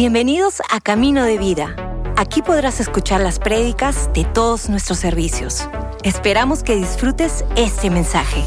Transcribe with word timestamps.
Bienvenidos 0.00 0.62
a 0.70 0.80
Camino 0.80 1.24
de 1.24 1.36
Vida. 1.36 1.76
Aquí 2.16 2.40
podrás 2.40 2.80
escuchar 2.80 3.20
las 3.20 3.38
prédicas 3.38 4.08
de 4.14 4.24
todos 4.24 4.70
nuestros 4.70 4.98
servicios. 4.98 5.68
Esperamos 6.04 6.62
que 6.62 6.74
disfrutes 6.74 7.44
este 7.54 7.90
mensaje. 7.90 8.42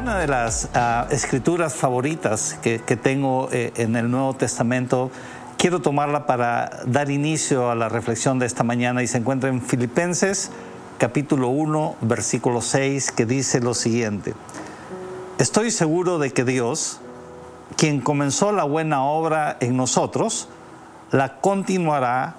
Una 0.00 0.18
de 0.20 0.26
las 0.26 0.70
ah, 0.72 1.08
escrituras 1.10 1.74
favoritas 1.74 2.58
que, 2.62 2.78
tengo 2.78 3.50
eh, 3.52 3.70
en 3.76 3.96
el 3.96 4.10
Nuevo 4.10 4.32
Testamento, 4.32 5.10
quiero 5.58 5.80
tomarla 5.80 6.24
para 6.24 6.80
dar 6.86 7.10
inicio 7.10 7.70
a 7.70 7.74
la 7.74 7.90
reflexión 7.90 8.38
de 8.38 8.46
esta 8.46 8.64
mañana 8.64 9.02
y 9.02 9.06
se 9.06 9.18
encuentra 9.18 9.50
en 9.50 9.60
Filipenses 9.60 10.50
capítulo 10.98 11.48
1, 11.48 11.96
versículo 12.00 12.60
6, 12.60 13.12
que 13.12 13.24
dice 13.24 13.60
lo 13.60 13.74
siguiente. 13.74 14.34
Estoy 15.38 15.70
seguro 15.70 16.18
de 16.18 16.32
que 16.32 16.44
Dios, 16.44 16.98
quien 17.76 18.00
comenzó 18.00 18.50
la 18.50 18.64
buena 18.64 19.04
obra 19.04 19.56
en 19.60 19.76
nosotros, 19.76 20.48
la 21.12 21.40
continuará 21.40 22.34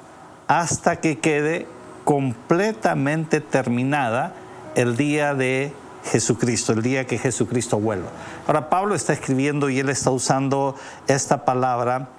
hasta 0.47 0.97
que 0.97 1.19
quede 1.19 1.67
completamente 2.03 3.39
terminada 3.39 4.33
el 4.75 4.97
día 4.97 5.33
de 5.33 5.73
Jesucristo, 6.11 6.73
el 6.73 6.81
día 6.81 7.07
que 7.07 7.17
Jesucristo 7.17 7.79
vuelva. 7.79 8.09
Ahora 8.45 8.69
Pablo 8.69 8.93
está 8.93 9.13
escribiendo 9.13 9.69
y 9.69 9.79
él 9.79 9.89
está 9.89 10.11
usando 10.11 10.75
esta 11.07 11.45
palabra, 11.45 12.09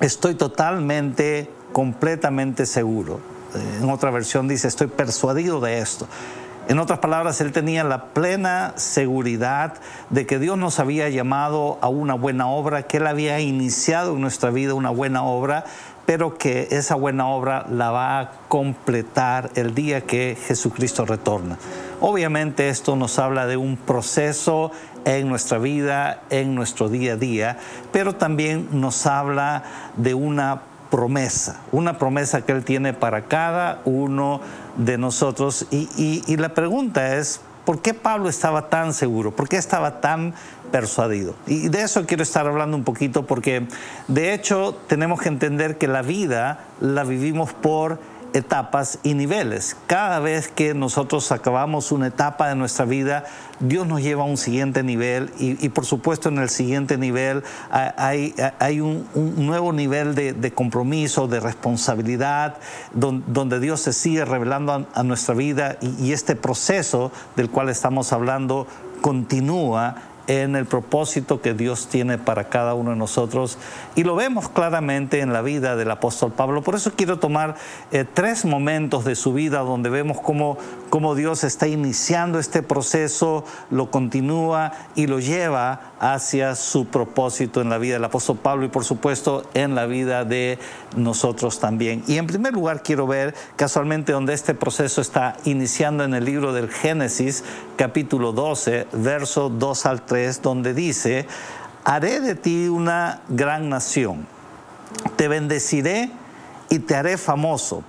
estoy 0.00 0.34
totalmente, 0.34 1.50
completamente 1.72 2.66
seguro. 2.66 3.37
En 3.54 3.88
otra 3.90 4.10
versión 4.10 4.48
dice, 4.48 4.68
estoy 4.68 4.88
persuadido 4.88 5.60
de 5.60 5.78
esto. 5.78 6.06
En 6.68 6.78
otras 6.78 6.98
palabras, 6.98 7.40
él 7.40 7.50
tenía 7.52 7.82
la 7.82 8.06
plena 8.08 8.74
seguridad 8.76 9.74
de 10.10 10.26
que 10.26 10.38
Dios 10.38 10.58
nos 10.58 10.78
había 10.78 11.08
llamado 11.08 11.78
a 11.80 11.88
una 11.88 12.12
buena 12.12 12.48
obra, 12.48 12.82
que 12.82 12.98
él 12.98 13.06
había 13.06 13.40
iniciado 13.40 14.12
en 14.12 14.20
nuestra 14.20 14.50
vida 14.50 14.74
una 14.74 14.90
buena 14.90 15.22
obra, 15.22 15.64
pero 16.04 16.36
que 16.36 16.68
esa 16.70 16.94
buena 16.94 17.26
obra 17.26 17.64
la 17.70 17.90
va 17.90 18.20
a 18.20 18.30
completar 18.48 19.50
el 19.54 19.74
día 19.74 20.02
que 20.02 20.36
Jesucristo 20.46 21.06
retorna. 21.06 21.56
Obviamente 22.00 22.68
esto 22.68 22.96
nos 22.96 23.18
habla 23.18 23.46
de 23.46 23.56
un 23.56 23.78
proceso 23.78 24.70
en 25.06 25.26
nuestra 25.26 25.56
vida, 25.56 26.20
en 26.28 26.54
nuestro 26.54 26.90
día 26.90 27.14
a 27.14 27.16
día, 27.16 27.58
pero 27.92 28.14
también 28.14 28.68
nos 28.72 29.06
habla 29.06 29.64
de 29.96 30.12
una 30.12 30.60
promesa, 30.90 31.60
una 31.72 31.98
promesa 31.98 32.42
que 32.42 32.52
Él 32.52 32.64
tiene 32.64 32.92
para 32.92 33.24
cada 33.24 33.80
uno 33.84 34.40
de 34.76 34.98
nosotros. 34.98 35.66
Y, 35.70 36.36
la 36.36 36.54
pregunta 36.54 37.16
es, 37.16 37.40
¿por 37.64 37.80
qué 37.80 37.94
Pablo 37.94 38.28
estaba 38.28 38.68
tan 38.68 38.94
seguro? 38.94 39.30
¿Por 39.30 39.48
qué 39.48 39.56
estaba 39.56 40.00
tan 40.00 40.34
persuadido? 40.72 41.34
Y 41.46 41.68
de 41.68 41.82
eso 41.82 42.06
quiero 42.06 42.22
estar 42.22 42.46
hablando 42.46 42.76
un 42.76 42.84
poquito 42.84 43.26
porque 43.26 43.66
de 44.06 44.34
hecho 44.34 44.76
tenemos 44.86 45.20
que 45.20 45.28
entender 45.28 45.78
que 45.78 45.88
la 45.88 46.02
vida 46.02 46.60
la 46.80 47.04
vivimos 47.04 47.52
por 47.52 47.98
etapas 48.32 48.98
y 49.02 49.14
niveles. 49.14 49.76
Cada 49.86 50.20
vez 50.20 50.48
que 50.48 50.74
nosotros 50.74 51.32
acabamos 51.32 51.92
una 51.92 52.08
etapa 52.08 52.48
de 52.48 52.54
nuestra 52.54 52.84
vida, 52.84 53.24
Dios 53.60 53.86
nos 53.86 54.02
lleva 54.02 54.22
a 54.22 54.26
un 54.26 54.36
siguiente 54.36 54.82
nivel 54.82 55.30
y, 55.38 55.68
por 55.70 55.84
supuesto 55.84 56.28
en 56.28 56.38
el 56.38 56.48
siguiente 56.48 56.96
nivel 56.96 57.42
hay, 57.70 58.34
hay 58.58 58.80
un, 58.80 59.08
nuevo 59.14 59.72
nivel 59.72 60.14
de, 60.14 60.52
compromiso, 60.52 61.26
de 61.26 61.40
responsabilidad, 61.40 62.58
donde, 62.92 63.60
Dios 63.60 63.80
se 63.80 63.92
sigue 63.92 64.24
revelando 64.24 64.86
a, 64.94 65.02
nuestra 65.02 65.34
vida 65.34 65.76
y 65.80 66.12
este 66.12 66.36
proceso 66.36 67.10
del 67.36 67.50
cual 67.50 67.68
estamos 67.68 68.12
hablando 68.12 68.66
continúa 69.00 69.96
en 70.28 70.54
el 70.56 70.66
propósito 70.66 71.40
que 71.40 71.54
Dios 71.54 71.88
tiene 71.88 72.18
para 72.18 72.48
cada 72.50 72.74
uno 72.74 72.90
de 72.90 72.96
nosotros 72.96 73.58
y 73.96 74.04
lo 74.04 74.14
vemos 74.14 74.48
claramente 74.48 75.20
en 75.20 75.32
la 75.32 75.42
vida 75.42 75.74
del 75.74 75.90
apóstol 75.90 76.32
Pablo. 76.32 76.62
Por 76.62 76.74
eso 76.74 76.92
quiero 76.94 77.18
tomar 77.18 77.56
eh, 77.90 78.04
tres 78.12 78.44
momentos 78.44 79.04
de 79.04 79.16
su 79.16 79.32
vida 79.32 79.60
donde 79.60 79.88
vemos 79.88 80.20
cómo, 80.20 80.58
cómo 80.90 81.14
Dios 81.14 81.44
está 81.44 81.66
iniciando 81.66 82.38
este 82.38 82.62
proceso, 82.62 83.44
lo 83.70 83.90
continúa 83.90 84.72
y 84.94 85.06
lo 85.06 85.18
lleva 85.18 85.92
hacia 85.98 86.54
su 86.54 86.86
propósito 86.86 87.60
en 87.60 87.70
la 87.70 87.78
vida 87.78 87.94
del 87.94 88.04
apóstol 88.04 88.36
Pablo 88.36 88.66
y 88.66 88.68
por 88.68 88.84
supuesto 88.84 89.44
en 89.54 89.74
la 89.74 89.86
vida 89.86 90.24
de 90.24 90.58
nosotros 90.94 91.58
también. 91.58 92.04
Y 92.06 92.18
en 92.18 92.26
primer 92.26 92.52
lugar 92.52 92.82
quiero 92.82 93.06
ver 93.06 93.34
casualmente 93.56 94.12
donde 94.12 94.34
este 94.34 94.54
proceso 94.54 95.00
está 95.00 95.36
iniciando 95.44 96.04
en 96.04 96.12
el 96.12 96.24
libro 96.24 96.52
del 96.52 96.68
Génesis 96.68 97.44
capítulo 97.76 98.32
12, 98.32 98.88
verso 98.92 99.48
2 99.48 99.86
al 99.86 100.02
3, 100.04 100.17
donde 100.42 100.74
dice, 100.74 101.26
haré 101.84 102.20
de 102.20 102.34
ti 102.34 102.68
una 102.68 103.22
gran 103.28 103.68
nación, 103.68 104.26
te 105.16 105.28
bendeciré 105.28 106.10
y 106.68 106.80
te 106.80 106.94
haré 106.94 107.16
famoso 107.16 107.82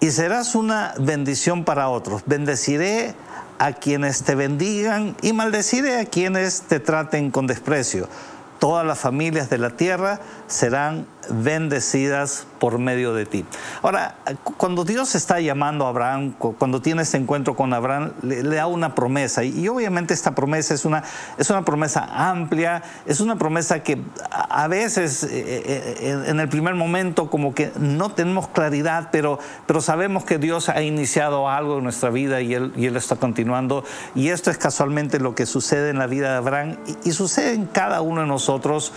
y 0.00 0.10
serás 0.10 0.54
una 0.54 0.92
bendición 0.98 1.64
para 1.64 1.88
otros. 1.88 2.22
Bendeciré 2.26 3.14
a 3.58 3.72
quienes 3.72 4.22
te 4.22 4.34
bendigan 4.34 5.16
y 5.22 5.32
maldeciré 5.32 5.98
a 5.98 6.04
quienes 6.04 6.62
te 6.62 6.78
traten 6.78 7.30
con 7.30 7.46
desprecio. 7.46 8.08
Todas 8.58 8.86
las 8.86 8.98
familias 8.98 9.48
de 9.48 9.58
la 9.58 9.70
tierra 9.70 10.20
serán 10.46 11.06
bendecidas 11.30 12.46
por 12.58 12.78
medio 12.78 13.12
de 13.14 13.26
ti. 13.26 13.44
Ahora, 13.82 14.16
cuando 14.56 14.84
Dios 14.84 15.14
está 15.14 15.40
llamando 15.40 15.86
a 15.86 15.90
Abraham, 15.90 16.32
cuando 16.32 16.80
tiene 16.80 17.02
este 17.02 17.16
encuentro 17.16 17.56
con 17.56 17.72
Abraham, 17.74 18.12
le, 18.22 18.42
da 18.42 18.66
una 18.66 18.94
promesa. 18.94 19.44
Y, 19.44 19.68
obviamente 19.68 20.14
esta 20.14 20.34
promesa 20.34 20.74
es 20.74 20.84
una, 20.84 21.02
es 21.36 21.50
una 21.50 21.64
promesa 21.64 22.08
amplia, 22.10 22.82
es 23.06 23.20
una 23.20 23.36
promesa 23.36 23.82
que 23.82 24.00
a, 24.30 24.66
veces 24.68 25.24
eh, 25.24 25.28
eh, 25.32 25.96
eh, 26.00 26.24
en 26.28 26.40
el 26.40 26.48
primer 26.48 26.74
momento 26.74 27.28
como 27.28 27.54
que 27.54 27.72
no 27.78 28.10
tenemos 28.10 28.48
claridad, 28.48 29.08
pero, 29.12 29.38
pero 29.66 29.80
sabemos 29.80 30.24
que 30.24 30.38
Dios 30.38 30.68
ha 30.68 30.80
iniciado 30.82 31.48
algo 31.48 31.78
en 31.78 31.84
nuestra 31.84 32.10
vida 32.10 32.40
y 32.40 32.54
Él, 32.54 32.96
está 32.96 33.16
continuando. 33.16 33.84
Y 34.14 34.28
esto 34.28 34.50
es 34.50 34.58
casualmente 34.58 35.18
lo 35.18 35.34
que 35.34 35.46
sucede 35.46 35.90
en 35.90 35.98
la 35.98 36.06
vida 36.06 36.30
de 36.30 36.36
Abraham 36.36 36.76
y 37.04 37.12
sucede 37.12 37.54
en 37.54 37.66
cada 37.66 38.00
uno 38.00 38.22
de 38.22 38.26
nosotros 38.26 38.92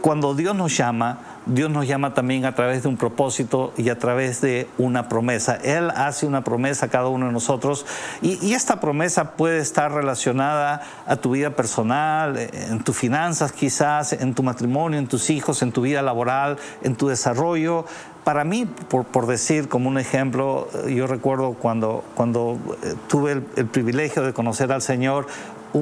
cuando 0.00 0.34
Dios 0.34 0.54
nos 0.56 0.76
llama, 0.76 1.18
Dios 1.46 1.70
nos 1.70 1.86
llama 1.86 2.12
también 2.12 2.44
a 2.44 2.54
través 2.54 2.82
de 2.82 2.88
un 2.88 2.96
propósito 2.96 3.72
y 3.76 3.88
a 3.88 3.98
través 3.98 4.40
de 4.40 4.68
una 4.76 5.08
promesa. 5.08 5.56
Él 5.56 5.90
hace 5.90 6.26
una 6.26 6.44
promesa 6.44 6.86
a 6.86 6.88
cada 6.90 7.08
uno 7.08 7.26
de 7.26 7.32
nosotros 7.32 7.86
y, 8.20 8.50
esta 8.60 8.80
promesa 8.80 9.32
puede 9.32 9.58
estar 9.58 9.92
relacionada 9.92 10.82
a 11.06 11.16
tu 11.16 11.30
vida 11.30 11.50
personal, 11.50 12.36
en 12.36 12.82
tus 12.84 12.96
finanzas 12.96 13.52
quizás, 13.52 14.12
en 14.12 14.34
tu 14.34 14.42
matrimonio, 14.42 14.98
en 14.98 15.06
tus 15.06 15.30
hijos, 15.30 15.62
en 15.62 15.72
tu 15.72 15.82
vida 15.82 16.02
laboral, 16.02 16.58
en 16.82 16.94
tu 16.94 17.08
desarrollo. 17.08 17.86
Para 18.24 18.44
mí, 18.44 18.66
por, 18.66 19.26
decir 19.26 19.68
como 19.68 19.88
un 19.88 19.98
ejemplo, 19.98 20.68
yo 20.88 21.06
recuerdo 21.06 21.54
cuando, 21.54 22.04
cuando 22.14 22.58
eh, 22.82 22.94
tuve 23.08 23.42
el 23.56 23.66
privilegio 23.66 24.22
de 24.22 24.34
conocer 24.34 24.72
al 24.72 24.82
Señor, 24.82 25.26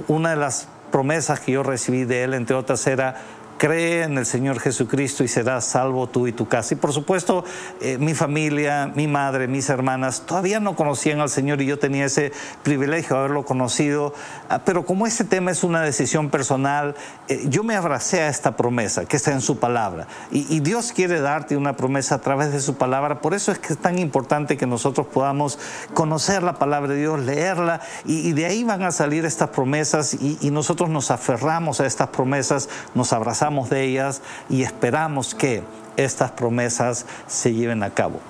una 0.07 0.31
de 0.31 0.37
las 0.37 0.69
promesas 0.91 1.41
que 1.41 1.53
yo 1.53 1.63
recibí 1.63 2.05
de 2.05 2.25
Él, 2.25 2.35
entre 2.35 2.57
otras, 2.57 2.87
era 2.87 3.17
cree 3.59 4.05
en 4.05 4.17
el 4.17 4.25
Señor 4.25 4.61
Jesucristo 4.61 5.25
y 5.25 5.29
serás 5.29 5.65
salvo 5.65 6.07
tú 6.07 6.27
y 6.27 6.33
tu 6.33 6.49
casa. 6.49 6.75
Y 6.75 6.77
por 6.77 6.93
supuesto, 6.93 7.45
eh, 7.81 7.99
mi 7.99 8.15
familia, 8.15 8.91
mi 8.95 9.07
madre, 9.07 9.49
mis 9.49 9.69
hermanas 9.69 10.23
todavía 10.25 10.61
no 10.61 10.77
conocían 10.77 11.21
al 11.21 11.29
Señor 11.29 11.61
y 11.61 11.67
yo 11.67 11.79
tenía 11.79 12.07
ese 12.07 12.33
privilegio 12.63 13.17
de 13.17 13.21
haberlo 13.21 13.45
conocido. 13.45 14.15
Ah, 14.49 14.61
pero 14.65 14.87
como 14.87 15.07
este 15.07 15.25
tema 15.25 15.51
es 15.51 15.65
una 15.65 15.83
decisión 15.83 16.31
personal, 16.31 16.95
eh, 17.29 17.47
yo 17.49 17.65
me 17.65 17.75
abracé 17.75 18.23
a 18.23 18.29
esta 18.29 18.57
promesa 18.57 19.05
que 19.05 19.17
está 19.17 19.33
en 19.33 19.41
su 19.41 19.59
palabra. 19.59 20.07
Y, 20.31 20.61
Dios 20.69 20.93
quiere 20.93 21.21
darte 21.21 21.57
una 21.57 21.77
promesa 21.77 22.17
a 22.17 22.21
través 22.21 22.53
de 22.53 22.61
su 22.61 22.75
palabra. 22.75 23.21
Por 23.21 23.33
eso 23.33 23.53
es 23.53 23.59
que 23.59 23.73
es 23.73 23.79
tan 23.79 23.99
importante 23.99 24.57
que 24.57 24.67
nosotros 24.67 25.07
podamos 25.07 25.59
conocer 25.95 26.43
la 26.43 26.59
palabra 26.59 26.93
de 26.93 27.01
Dios, 27.01 27.21
leerla 27.21 27.81
y, 28.05 28.33
de 28.33 28.45
ahí 28.45 28.65
van 28.65 28.83
a 28.83 28.93
salir 28.93 29.25
estas 29.25 29.51
promesas 29.51 30.15
y, 30.15 30.37
y 30.43 30.51
nosotros 30.51 30.91
nos 30.91 31.11
aferramos 31.11 31.81
a 31.81 31.87
estas 31.87 32.09
promesas, 32.09 32.69
nos 32.95 33.13
abrazamos 33.13 33.48
de 33.71 33.85
ellas 33.85 34.23
y 34.49 34.63
esperamos 34.63 35.35
que 35.35 35.63
estas 35.97 36.31
promesas 36.31 37.07
se 37.27 37.53
lleven 37.53 37.83
a 37.83 37.91
cabo. 37.91 38.21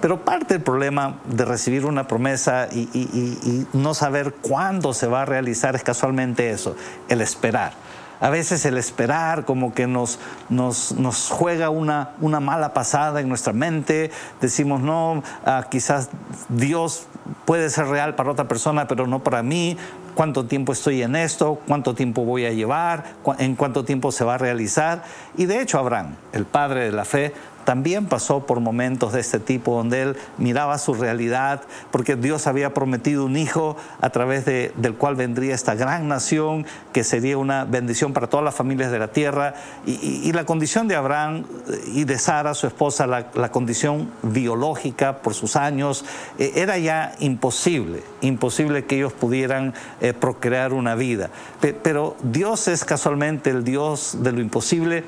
Pero 0.00 0.24
parte 0.24 0.54
del 0.54 0.62
problema 0.62 1.16
de 1.26 1.44
recibir 1.44 1.84
una 1.84 2.08
promesa 2.08 2.68
y, 2.72 3.66
no 3.74 3.92
saber 3.92 4.34
cuándo 4.34 4.94
se 4.94 5.06
va 5.06 5.22
a 5.22 5.24
realizar 5.26 5.76
es 5.76 5.82
casualmente 5.82 6.50
eso, 6.50 6.74
el 7.08 7.20
esperar. 7.20 7.72
A 8.20 8.28
veces 8.28 8.66
el 8.66 8.76
esperar 8.76 9.46
como 9.46 9.72
que 9.72 9.86
nos, 9.86 10.18
nos, 10.50 10.92
nos 10.92 11.30
juega 11.30 11.70
una, 11.70 12.10
una, 12.20 12.38
mala 12.38 12.74
pasada 12.74 13.20
en 13.20 13.30
nuestra 13.30 13.54
mente. 13.54 14.10
Decimos, 14.42 14.82
no, 14.82 15.22
ah, 15.46 15.64
quizás 15.70 16.10
Dios 16.50 17.06
puede 17.46 17.70
ser 17.70 17.86
real 17.86 18.14
para 18.16 18.30
otra 18.30 18.46
persona, 18.46 18.86
pero 18.88 19.06
no 19.06 19.20
para 19.20 19.42
mí 19.42 19.78
cuánto 20.14 20.46
tiempo 20.46 20.72
estoy 20.72 21.02
en 21.02 21.16
esto, 21.16 21.60
cuánto 21.66 21.94
tiempo 21.94 22.24
voy 22.24 22.46
a 22.46 22.52
llevar, 22.52 23.04
en 23.38 23.56
cuánto 23.56 23.84
tiempo 23.84 24.12
se 24.12 24.24
va 24.24 24.34
a 24.34 24.38
realizar. 24.38 25.04
Y 25.36 25.46
de 25.46 25.60
hecho 25.60 25.78
Abraham, 25.78 26.16
el 26.32 26.44
padre 26.44 26.84
de 26.84 26.92
la 26.92 27.04
fe, 27.04 27.32
también 27.70 28.06
pasó 28.06 28.46
por 28.46 28.58
momentos 28.58 29.12
de 29.12 29.20
este 29.20 29.38
tipo, 29.38 29.76
donde 29.76 30.02
él 30.02 30.16
miraba 30.38 30.76
su 30.76 30.92
realidad, 30.92 31.62
porque 31.92 32.16
Dios 32.16 32.48
había 32.48 32.74
prometido 32.74 33.24
un 33.24 33.36
hijo 33.36 33.76
a 34.00 34.10
través 34.10 34.44
de, 34.44 34.72
del 34.74 34.94
cual 34.94 35.14
vendría 35.14 35.54
esta 35.54 35.76
gran 35.76 36.08
nación, 36.08 36.66
que 36.92 37.04
sería 37.04 37.38
una 37.38 37.64
bendición 37.64 38.12
para 38.12 38.26
todas 38.26 38.42
las 38.44 38.56
familias 38.56 38.90
de 38.90 38.98
la 38.98 39.12
tierra. 39.12 39.54
Y, 39.86 40.32
la 40.32 40.44
condición 40.44 40.88
de 40.88 40.96
Abraham 40.96 41.44
y 41.94 42.02
de 42.02 42.18
Sara, 42.18 42.54
su 42.54 42.66
esposa, 42.66 43.06
la, 43.06 43.52
condición 43.52 44.10
biológica 44.22 45.18
por 45.18 45.34
sus 45.34 45.54
años, 45.54 46.04
eh, 46.40 46.50
era 46.56 46.76
ya 46.76 47.14
imposible, 47.20 48.02
imposible 48.20 48.84
que 48.84 48.96
ellos 48.96 49.12
pudieran 49.12 49.74
eh, 50.00 50.12
procrear 50.12 50.72
una 50.72 50.96
vida. 50.96 51.30
Pero 51.60 52.16
Dios 52.24 52.66
es 52.66 52.84
casualmente 52.84 53.50
el 53.50 53.62
Dios 53.62 54.16
de 54.22 54.32
lo 54.32 54.40
imposible 54.40 55.04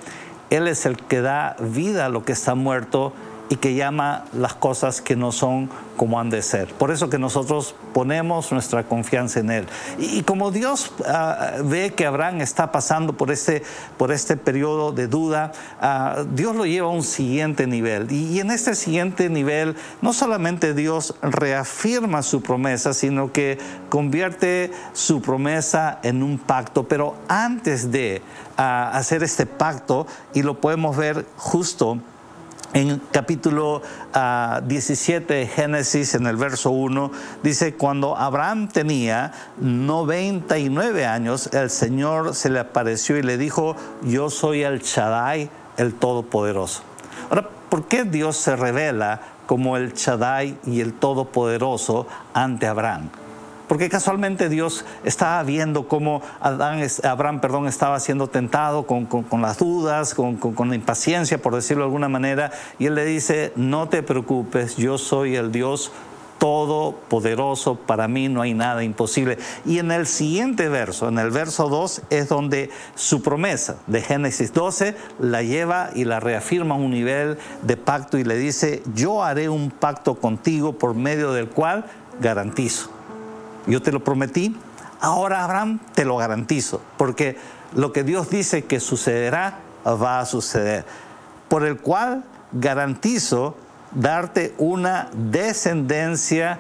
él 0.57 0.69
es 0.69 0.85
el 0.87 0.97
que 0.97 1.21
da 1.21 1.57
vida 1.59 2.07
a 2.07 2.09
lo 2.09 2.25
que 2.25 2.33
está 2.33 2.55
muerto 2.55 3.13
y 3.53 3.57
que 3.57 3.75
llama 3.75 4.25
las 4.33 4.55
cosas 4.55 5.03
que 5.03 5.15
no 5.15 5.31
son 5.31 5.69
como 5.99 6.19
han 6.19 6.31
de 6.31 6.41
ser. 6.41 6.73
Por 6.73 6.91
eso 6.91 7.11
que 7.11 7.19
nosotros 7.19 7.75
ponemos 7.93 8.51
nuestra 8.51 8.85
confianza 8.85 9.41
en 9.41 9.51
Él. 9.51 9.67
Y, 9.99 10.23
como 10.23 10.51
Dios 10.51 10.91
ah, 11.07 11.57
ve 11.63 11.93
que 11.93 12.07
Abraham 12.07 12.41
está 12.41 12.73
pasando 12.73 13.13
por 13.13 13.31
este, 13.31 13.63
por 13.99 14.11
este 14.11 14.39
periodo 14.39 14.93
de 14.93 15.07
duda, 15.07 15.53
ah, 15.83 16.25
Dios 16.33 16.57
lo 16.57 16.65
lleva 16.65 16.87
a 16.87 16.93
un 16.93 17.03
siguiente 17.03 17.67
nivel. 17.67 18.11
Y, 18.11 18.37
y, 18.37 18.41
en 18.41 18.51
este 18.51 18.75
siguiente 18.75 19.29
nivel, 19.29 19.77
no 20.01 20.15
solamente 20.15 20.73
Dios 20.73 21.15
reafirma 21.21 22.23
su 22.23 22.41
promesa, 22.41 22.95
sino 22.95 23.33
que 23.33 23.59
convierte 23.91 24.73
su 24.95 25.21
promesa 25.21 25.99
en 26.03 26.23
un 26.23 26.39
pacto. 26.39 26.85
Pero 26.85 27.17
antes 27.29 27.93
de 27.93 28.23
hacer 28.57 29.23
este 29.23 29.45
pacto 29.45 30.07
y 30.33 30.43
lo 30.43 30.59
podemos 30.59 30.97
ver 30.97 31.27
justo 31.37 31.99
en 32.75 33.01
capítulo 33.11 33.83
17 34.13 34.15
ah, 34.15 35.37
de 35.37 35.47
Génesis, 35.47 36.15
en 36.15 36.27
el 36.27 36.37
verso 36.37 36.71
1, 36.71 37.13
dice, 37.43 37.75
cuando 37.75 38.17
Abraham 38.17 38.69
tenía 38.69 39.33
99 39.59 41.07
años, 41.07 41.51
el 41.53 41.71
Señor 41.71 42.35
se 42.35 42.51
le 42.51 42.61
apareció 42.61 43.19
y 43.19 43.23
le 43.23 43.37
dijo, 43.37 43.77
yo 44.03 44.31
soy 44.31 44.63
el 44.63 44.81
Shaddai, 44.81 45.51
el 45.77 45.95
Todopoderoso. 45.95 46.83
Ahora, 47.29 47.49
¿por 47.69 47.85
qué 47.89 48.05
Dios 48.05 48.37
se 48.37 48.57
revela 48.57 49.21
como 49.47 49.77
el 49.77 49.93
Shaddai 49.93 50.59
y 50.65 50.81
el 50.81 50.95
Todopoderoso 50.95 52.07
ante 52.33 52.67
Abraham? 52.67 53.11
Porque 53.73 53.89
casualmente 53.89 54.51
Dios 54.51 54.85
estaba 55.03 55.43
viendo 55.45 55.89
cómo 55.89 56.21
Adán, 56.41 56.87
Abraham 57.05 57.41
perdón, 57.41 57.69
estaba 57.69 57.99
siendo 58.01 58.27
tentado 58.27 58.83
con, 58.83 59.09
las 59.41 59.57
dudas, 59.57 60.15
con, 60.15 60.69
la 60.69 60.75
impaciencia, 60.75 61.41
por 61.41 61.55
decirlo 61.55 61.85
de 61.85 61.87
alguna 61.87 62.11
manera, 62.11 62.53
y 62.79 62.85
él 62.85 62.97
le 62.97 63.07
dice, 63.07 63.51
no 63.57 63.89
te 63.89 64.03
preocupes, 64.03 64.77
yo 64.77 64.99
soy 64.99 65.37
el 65.37 65.53
Dios 65.53 65.91
todopoderoso, 66.37 67.77
para 67.77 68.09
mí 68.09 68.29
no 68.29 68.43
hay 68.43 68.53
nada 68.53 68.85
imposible. 68.85 69.39
Y 69.65 69.79
en 69.79 69.91
el 69.91 70.07
siguiente 70.07 70.69
verso, 70.69 71.09
en 71.09 71.19
el 71.19 71.31
verso 71.31 71.71
2, 71.71 72.03
es 72.11 72.29
donde 72.29 72.69
su 72.95 73.23
promesa 73.23 73.77
de 73.87 74.03
Génesis 74.03 74.53
12 74.53 74.95
la 75.19 75.43
lleva 75.43 75.89
y 75.95 76.05
la 76.05 76.21
reafirma 76.21 76.75
a 76.75 76.79
un 76.79 76.91
nivel 76.91 77.39
de 77.63 77.79
pacto 77.79 78.19
y 78.19 78.25
le 78.25 78.37
dice, 78.37 78.83
yo 78.95 79.25
haré 79.25 79.49
un 79.49 79.71
pacto 79.71 80.17
contigo 80.17 80.75
por 80.75 80.95
medio 80.95 81.33
del 81.33 81.49
cual 81.49 81.87
garantizo 82.21 82.91
yo 83.67 83.83
te 83.83 83.93
lo 83.93 84.03
prometí, 84.03 84.57
ahora 85.01 85.45
Abraham 85.45 85.81
te 85.95 86.05
lo 86.05 86.17
garantizo, 86.17 86.81
porque 86.97 87.37
lo 87.75 87.93
que 87.93 88.05
Dios 88.05 88.31
dice 88.31 88.65
que 88.65 88.81
sucederá, 88.81 89.59
va 89.87 90.21
a 90.21 90.27
suceder, 90.27 90.85
por 91.49 91.65
el 91.65 91.79
cual 91.79 92.25
garantizo 92.53 93.57
darte 93.93 94.55
una 94.59 95.11
descendencia 95.13 96.59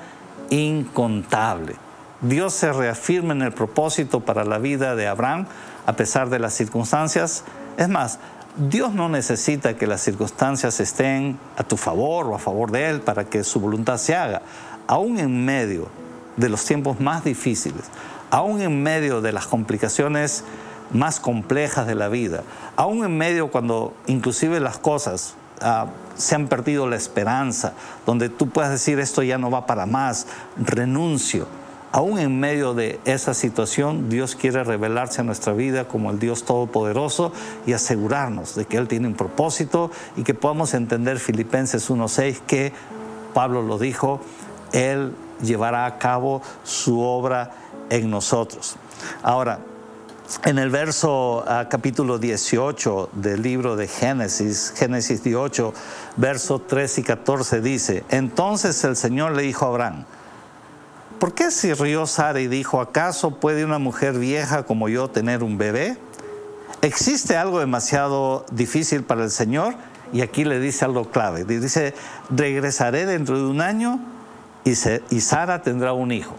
incontable. 0.51 1.77
Dios 2.21 2.55
se 2.55 2.73
reafirma 2.73 3.33
en 3.33 3.43
el 3.43 3.53
propósito 3.53 4.21
para 4.21 4.45
la 4.45 4.59
vida 4.59 4.95
de 4.95 5.09
Abraham 5.09 5.47
a 5.87 5.95
pesar 5.95 6.31
de 6.31 6.39
las 6.39 6.55
circunstancias. 6.55 7.45
Es 7.77 7.89
más, 7.89 8.19
Dios 8.57 8.93
no 8.93 9.09
necesita 9.09 9.77
que 9.77 9.87
las 9.87 10.03
circunstancias 10.03 10.79
estén 10.79 11.39
a 11.57 11.65
tu 11.65 11.77
favor 11.77 12.27
o 12.27 12.35
a 12.35 12.39
favor 12.39 12.71
de 12.71 12.91
Él 12.91 13.01
para 13.01 13.25
que 13.25 13.43
su 13.45 13.61
voluntad 13.61 13.97
se 13.97 14.15
haga. 14.15 14.43
Aún 14.87 15.19
en 15.19 15.45
medio 15.45 15.89
de 16.37 16.49
los 16.49 16.65
tiempos 16.65 17.01
más 17.01 17.25
difíciles, 17.25 17.83
aún 18.31 18.61
en 18.61 18.83
medio 18.83 19.21
de 19.21 19.33
las 19.33 19.47
complicaciones 19.47 20.45
más 20.93 21.21
complejas 21.21 21.87
de 21.87 21.95
la 21.95 22.09
vida, 22.09 22.43
aún 22.77 23.05
en 23.05 23.17
medio 23.17 23.51
cuando 23.51 23.95
inclusive 24.07 24.61
las 24.61 24.79
cosas 24.79 25.35
ah, 25.61 25.87
se 26.17 26.35
han 26.35 26.49
perdido 26.49 26.87
la 26.87 26.97
esperanza, 26.97 27.73
donde 28.07 28.29
tú 28.29 28.49
puedes 28.49 28.71
decir 28.71 28.99
esto 28.99 29.23
ya 29.23 29.39
no 29.39 29.51
va 29.51 29.67
para 29.67 29.87
más, 29.87 30.27
renuncio. 30.57 31.47
Aún 31.95 32.19
en 32.19 32.41
medio 32.41 32.73
de 32.73 32.99
esa 33.05 33.35
situación, 33.35 34.09
Dios 34.09 34.35
quiere 34.35 34.65
revelarse 34.65 35.21
a 35.21 35.25
nuestra 35.25 35.53
vida 35.53 35.87
como 35.87 36.11
el 36.11 36.19
Dios 36.19 36.45
Todopoderoso 36.45 37.33
y 37.67 37.75
asegurarnos 37.75 38.55
de 38.55 38.65
que 38.65 38.79
Él 38.79 38.89
tiene 38.89 39.09
un 39.09 39.15
propósito 39.15 39.91
y 40.17 40.23
que 40.23 40.33
podamos 40.33 40.73
entender 40.73 41.19
Filipenses 41.19 41.91
1.6 41.91 42.41
que 42.47 42.73
Pablo 43.35 43.61
lo 43.61 43.79
dijo, 43.79 44.23
Él 44.73 45.13
llevará 45.43 45.87
a 45.87 45.99
cabo 45.99 46.43
su 46.65 47.01
obra 47.01 47.51
en 47.91 48.11
nosotros. 48.11 48.77
Ahora, 49.23 49.61
en 50.45 50.59
el 50.59 50.71
verso 50.71 51.45
ah, 51.47 51.67
capítulo 51.69 52.19
18 52.19 53.11
del 53.13 53.43
libro 53.43 53.77
de 53.77 53.87
Génesis, 53.87 54.73
Génesis 54.75 55.23
18, 55.23 55.75
versos 56.17 56.67
3 56.67 56.99
y 56.99 57.03
14 57.03 57.61
dice, 57.61 58.05
entonces 58.09 58.83
el 58.85 58.97
Señor 58.97 59.33
le 59.33 59.43
dijo 59.43 59.67
a 59.67 59.69
Abraham, 59.69 60.05
¿por 61.19 61.35
qué 61.35 61.51
se 61.51 61.75
rió 61.75 62.07
Sara 62.07 62.41
y 62.41 62.47
dijo, 62.47 62.81
¿acaso 62.81 63.39
puede 63.39 63.65
una 63.65 63.79
mujer 63.79 64.15
vieja 64.19 64.65
como 64.65 64.89
yo 64.89 65.09
tener 65.09 65.43
un 65.43 65.59
bebé? 65.59 65.99
¿Existe 66.81 67.37
algo 67.37 67.61
demasiado 67.61 68.47
difícil 68.51 69.05
para 69.05 69.25
el 69.25 69.31
Señor? 69.31 69.75
Y 70.13 70.21
aquí 70.23 70.45
le 70.45 70.59
dice 70.59 70.85
algo 70.85 71.11
clave. 71.11 71.45
Dice, 71.45 71.95
regresaré 72.31 73.07
dentro 73.07 73.39
de 73.39 73.45
un 73.45 73.61
año 73.61 74.01
y, 74.65 74.75
Sara 75.21 75.63
tendrá 75.63 75.93
un 75.93 76.13
hijo. 76.13 76.37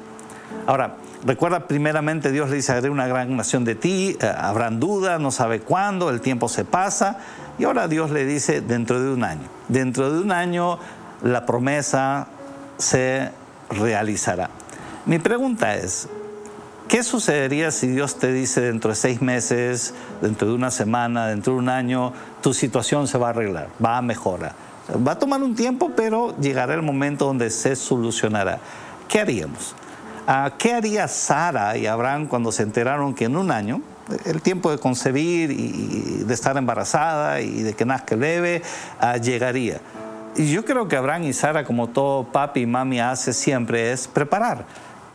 Ahora, 0.66 0.96
recuerda 1.25 1.68
primeramente 1.68 2.31
Dios 2.31 2.50
le 2.50 2.58
dice, 2.58 2.72
haré 2.72 2.90
una 2.90 3.08
gran 3.08 3.36
nación 3.36 3.66
de 3.66 3.75
ti, 3.75 4.18
eh, 4.20 4.34
habrán 4.38 4.80
dudas, 4.80 5.20
no 5.20 5.31
sabe 5.31 5.60
cuándo, 5.60 6.10
el 6.10 6.22
tiempo 6.22 6.48
se 6.48 6.64
pasa, 6.66 7.18
y 7.60 7.66
ahora 7.66 7.88
Dios 7.88 8.12
le 8.12 8.25
dice 8.25 8.62
dentro 8.62 9.02
de 9.02 9.12
un 9.12 9.24
año. 9.24 9.48
Dentro 9.68 10.12
de 10.12 10.22
un 10.22 10.31
año 10.31 10.80
la 11.22 11.46
promesa 11.46 12.28
se 12.78 13.30
realizará. 13.70 14.50
Mi 15.06 15.20
pregunta 15.20 15.75
es, 15.75 16.08
¿qué 16.88 17.03
sucedería 17.03 17.72
si 17.72 17.88
Dios 17.88 18.18
te 18.20 18.32
dice 18.32 18.62
dentro 18.62 18.89
de 18.89 18.96
seis 18.96 19.22
meses, 19.22 19.94
dentro 20.22 20.48
de 20.48 20.53
una 20.53 20.72
semana, 20.72 21.27
dentro 21.27 21.53
de 21.53 21.60
un 21.60 21.70
año, 21.70 22.13
tu 22.42 22.53
situación 22.53 23.08
se 23.08 23.18
va 23.18 23.27
a 23.27 23.30
arreglar, 23.32 23.68
va 23.84 23.98
a 23.98 24.01
mejorar? 24.01 24.53
Va 24.90 25.13
a 25.13 25.20
tomar 25.20 25.42
un 25.42 25.56
tiempo, 25.56 25.92
pero 25.96 26.36
llegará 26.38 26.74
el 26.74 26.82
momento 26.82 27.25
donde 27.25 27.50
se 27.50 27.75
solucionará. 27.75 28.60
¿Qué 29.08 29.20
haríamos? 29.20 29.75
Ah, 30.28 30.52
¿Qué 30.58 30.74
haría 30.74 31.08
Sara 31.08 31.78
y 31.78 31.88
Abraham 31.88 32.28
cuando 32.28 32.52
se 32.52 32.63
enteraron 32.63 33.13
que 33.13 33.25
en 33.25 33.38
un 33.38 33.52
año, 33.52 33.82
el 34.25 34.42
tiempo 34.42 34.72
de 34.72 34.78
concebir 34.78 35.52
y 35.52 36.24
de 36.25 36.34
estar 36.34 36.58
embarazada 36.58 37.40
y 37.40 37.63
de 37.63 37.74
que 37.74 37.86
nazca 37.86 38.16
el 38.16 38.22
bebé, 38.22 38.62
ah, 39.00 39.18
llegaría? 39.18 39.80
Y 40.36 40.52
yo 40.52 40.66
creo 40.66 40.88
que 40.88 40.98
Abraham 40.98 41.24
y 41.24 41.34
Sara, 41.34 41.63
como 41.63 41.88
todo 41.88 42.25
papi 42.25 42.62
y 42.62 42.66
mami 42.66 43.00
hace 43.00 43.34
siempre, 43.34 43.92
es 43.92 44.08
preparar 44.08 44.66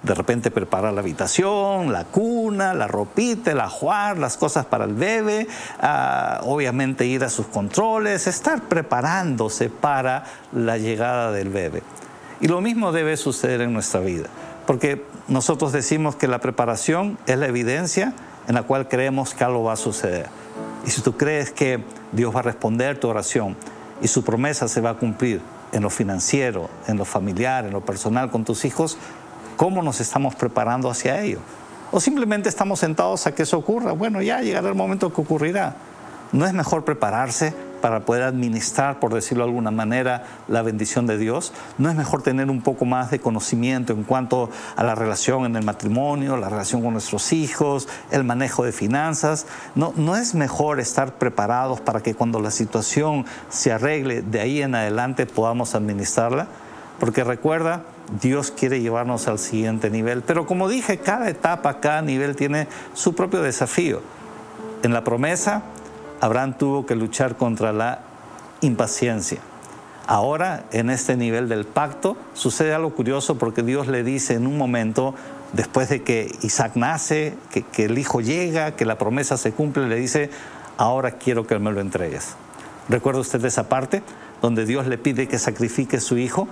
de 0.08 0.14
repente 0.14 0.50
preparar 0.50 0.94
la 0.94 1.00
habitación, 1.00 1.92
la 1.92 2.04
cuna, 2.04 2.72
la 2.72 2.88
ropita, 2.88 3.52
el 3.52 3.60
ajuar, 3.60 4.16
las 4.16 4.38
cosas 4.38 4.64
para 4.64 4.86
el 4.86 4.94
bebé, 4.94 5.46
ah, 5.80 6.40
obviamente 6.44 7.04
ir 7.04 7.24
a 7.24 7.28
sus 7.28 7.46
controles, 7.46 8.26
estar 8.26 8.62
preparándose 8.62 9.68
para 9.68 10.24
la 10.52 10.78
llegada 10.78 11.30
del 11.30 11.50
bebé. 11.50 11.82
Y 12.40 12.48
lo 12.48 12.62
mismo 12.62 12.90
debe 12.90 13.18
suceder 13.18 13.60
en 13.60 13.74
nuestra 13.74 14.00
vida, 14.00 14.28
porque 14.66 15.04
nosotros 15.28 15.72
decimos 15.72 16.16
que 16.16 16.26
la 16.26 16.38
preparación 16.38 17.18
es 17.26 17.36
la 17.36 17.46
evidencia 17.46 18.14
en 18.48 18.54
la 18.54 18.62
cual 18.62 18.88
creemos 18.88 19.34
que 19.34 19.44
algo 19.44 19.64
va 19.64 19.74
a 19.74 19.76
suceder. 19.76 20.26
Y 20.86 20.90
si 20.90 21.02
tú 21.02 21.18
crees 21.18 21.50
que 21.50 21.84
Dios 22.12 22.34
va 22.34 22.40
a 22.40 22.44
responder 22.44 22.98
tu 22.98 23.08
oración 23.08 23.56
y 24.00 24.08
su 24.08 24.24
promesa 24.24 24.68
se 24.68 24.80
va 24.80 24.90
a 24.90 24.94
cumplir 24.94 25.42
en 25.72 25.82
lo 25.82 25.90
financiero, 25.90 26.70
en 26.86 26.96
lo 26.96 27.04
familiar, 27.04 27.66
en 27.66 27.72
lo 27.72 27.82
personal 27.82 28.30
con 28.30 28.46
tus 28.46 28.64
hijos, 28.64 28.96
¿Cómo 29.58 29.82
nos 29.82 30.00
estamos 30.00 30.36
preparando 30.36 30.88
hacia 30.88 31.20
ello? 31.20 31.40
O 31.90 31.98
simplemente 31.98 32.48
estamos 32.48 32.78
sentados 32.78 33.26
a 33.26 33.34
que 33.34 33.42
eso 33.42 33.58
ocurra. 33.58 33.90
Bueno, 33.90 34.22
ya 34.22 34.40
llegará 34.40 34.68
el 34.68 34.76
momento 34.76 35.12
que 35.12 35.20
ocurrirá. 35.20 35.74
¿No 36.30 36.46
es 36.46 36.52
mejor 36.52 36.84
prepararse 36.84 37.52
para 37.80 38.04
poder 38.04 38.22
administrar, 38.22 39.00
por 39.00 39.12
decirlo 39.12 39.42
de 39.42 39.50
alguna 39.50 39.72
manera, 39.72 40.22
la 40.46 40.62
bendición 40.62 41.08
de 41.08 41.18
Dios? 41.18 41.52
¿No 41.76 41.90
es 41.90 41.96
mejor 41.96 42.22
tener 42.22 42.50
un 42.50 42.62
poco 42.62 42.84
más 42.84 43.10
de 43.10 43.18
conocimiento 43.18 43.92
en 43.92 44.04
cuanto 44.04 44.48
a 44.76 44.84
la 44.84 44.94
relación 44.94 45.44
en 45.44 45.56
el 45.56 45.64
matrimonio, 45.64 46.36
la 46.36 46.48
relación 46.48 46.80
con 46.80 46.92
nuestros 46.92 47.32
hijos, 47.32 47.88
el 48.12 48.22
manejo 48.22 48.62
de 48.62 48.70
finanzas? 48.70 49.48
¿No, 49.74 49.92
no 49.96 50.14
es 50.14 50.36
mejor 50.36 50.78
estar 50.78 51.14
preparados 51.14 51.80
para 51.80 52.00
que 52.00 52.14
cuando 52.14 52.38
la 52.38 52.52
situación 52.52 53.26
se 53.48 53.72
arregle 53.72 54.22
de 54.22 54.40
ahí 54.40 54.62
en 54.62 54.76
adelante 54.76 55.26
podamos 55.26 55.74
administrarla? 55.74 56.46
Porque 57.00 57.24
recuerda, 57.24 57.82
Dios 58.20 58.50
quiere 58.50 58.80
llevarnos 58.80 59.28
al 59.28 59.38
siguiente 59.38 59.90
nivel. 59.90 60.22
Pero 60.22 60.46
como 60.46 60.68
dije, 60.68 60.98
cada 60.98 61.28
etapa, 61.28 61.80
cada 61.80 62.02
nivel 62.02 62.36
tiene 62.36 62.68
su 62.94 63.14
propio 63.14 63.42
desafío. 63.42 64.00
En 64.82 64.92
la 64.92 65.04
promesa, 65.04 65.62
Abraham 66.20 66.54
tuvo 66.56 66.86
que 66.86 66.94
luchar 66.94 67.36
contra 67.36 67.72
la 67.72 68.00
impaciencia. 68.60 69.40
Ahora, 70.06 70.64
en 70.72 70.88
este 70.88 71.16
nivel 71.16 71.50
del 71.50 71.66
pacto, 71.66 72.16
sucede 72.32 72.72
algo 72.72 72.94
curioso 72.94 73.36
porque 73.36 73.62
Dios 73.62 73.88
le 73.88 74.02
dice 74.02 74.34
en 74.34 74.46
un 74.46 74.56
momento, 74.56 75.14
después 75.52 75.90
de 75.90 76.02
que 76.02 76.34
Isaac 76.40 76.72
nace, 76.76 77.34
que, 77.50 77.84
el 77.84 77.98
hijo 77.98 78.22
llega, 78.22 78.74
que 78.74 78.86
la 78.86 78.96
promesa 78.96 79.36
se 79.36 79.52
cumple, 79.52 79.86
le 79.86 79.96
dice, 79.96 80.30
ahora 80.78 81.12
quiero 81.12 81.46
que 81.46 81.58
me 81.58 81.70
lo 81.72 81.80
entregues. 81.80 82.36
¿Recuerda 82.88 83.20
usted 83.20 83.44
esa 83.44 83.68
parte 83.68 84.02
donde 84.40 84.64
Dios 84.64 84.86
le 84.86 84.96
pide 84.96 85.28
que 85.28 85.38
sacrifique 85.38 86.00
su 86.00 86.16
hijo? 86.16 86.48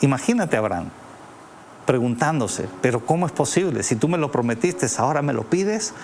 Imagínate 0.00 0.56
Abraham 0.56 0.90
preguntándose, 1.86 2.68
pero 2.82 3.04
¿cómo 3.04 3.24
es 3.24 3.32
posible? 3.32 3.82
Si 3.82 3.96
tú 3.96 4.08
me 4.08 4.18
lo 4.18 4.30
prometiste, 4.30 4.86
ahora 4.98 5.22
me 5.22 5.32
lo 5.32 5.44
pides. 5.44 5.94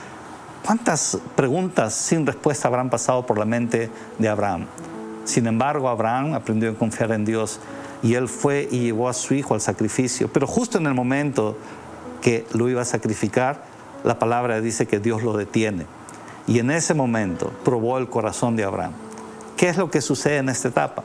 ¿Cuántas 0.64 1.18
preguntas 1.36 1.92
sin 1.92 2.24
respuesta 2.24 2.68
habrán 2.68 2.88
pasado 2.88 3.26
por 3.26 3.38
la 3.38 3.44
mente 3.44 3.90
de 4.18 4.28
Abraham? 4.28 4.64
Sin 5.24 5.46
embargo, 5.46 5.88
Abraham 5.88 6.32
aprendió 6.32 6.70
a 6.70 6.74
confiar 6.74 7.12
en 7.12 7.26
Dios 7.26 7.60
y 8.02 8.14
él 8.14 8.28
fue 8.28 8.66
y 8.70 8.80
llevó 8.80 9.10
a 9.10 9.12
su 9.12 9.34
hijo 9.34 9.52
al 9.52 9.60
sacrificio. 9.60 10.32
Pero 10.32 10.46
justo 10.46 10.78
en 10.78 10.86
el 10.86 10.94
momento 10.94 11.58
que 12.22 12.46
lo 12.54 12.68
iba 12.70 12.80
a 12.80 12.86
sacrificar, 12.86 13.62
la 14.04 14.18
palabra 14.18 14.62
dice 14.62 14.86
que 14.86 15.00
Dios 15.00 15.22
lo 15.22 15.36
detiene. 15.36 15.86
Y 16.46 16.58
en 16.58 16.70
ese 16.70 16.94
momento 16.94 17.52
probó 17.62 17.98
el 17.98 18.08
corazón 18.08 18.56
de 18.56 18.64
Abraham. 18.64 18.92
¿Qué 19.56 19.68
es 19.68 19.76
lo 19.76 19.90
que 19.90 20.00
sucede 20.00 20.38
en 20.38 20.48
esta 20.48 20.68
etapa? 20.68 21.02